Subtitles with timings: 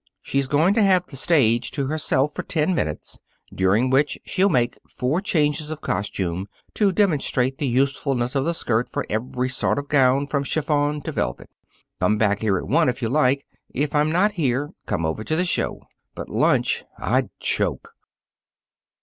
[0.23, 3.19] She's going to have the stage to herself for ten minutes,
[3.53, 8.89] during which she'll make four changes of costume to demonstrate the usefulness of the skirt
[8.91, 11.51] for every sort of gown from chiffon to velvet.
[11.99, 13.45] Come back here at one, if you like.
[13.75, 15.83] If I'm not here, come over to the show.
[16.15, 16.83] But lunch!
[16.97, 17.91] I'd choke."